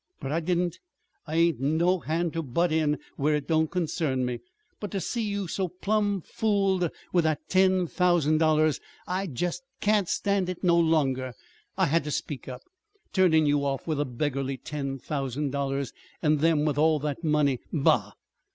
But 0.19 0.31
I 0.31 0.39
didn't. 0.39 0.79
I 1.27 1.35
ain't 1.35 1.59
no 1.59 1.99
hand 1.99 2.33
ter 2.33 2.41
butt 2.41 2.71
in 2.71 2.97
where 3.17 3.35
it 3.35 3.47
don't 3.47 3.69
concern 3.69 4.25
me. 4.25 4.39
But 4.79 4.89
ter 4.89 4.97
see 4.99 5.21
you 5.21 5.47
so 5.47 5.67
plumb 5.67 6.21
fooled 6.21 6.89
with 7.13 7.23
that 7.25 7.47
ten 7.49 7.85
thousand 7.85 8.39
dollars 8.39 8.79
I 9.05 9.27
jest 9.27 9.61
can't 9.79 10.09
stand 10.09 10.49
it 10.49 10.63
no 10.63 10.75
longer. 10.79 11.33
I 11.77 11.85
had 11.85 12.03
ter 12.03 12.09
speak 12.09 12.47
up. 12.47 12.61
Turnin' 13.13 13.45
you 13.45 13.63
off 13.63 13.85
with 13.85 13.99
a 14.01 14.05
beggarly 14.05 14.57
ten 14.57 14.97
thousand 14.97 15.51
dollars 15.51 15.93
and 16.19 16.39
them 16.39 16.65
with 16.65 16.79
all 16.79 16.97
that 16.97 17.23
money! 17.23 17.59
Bah!" 17.71 18.13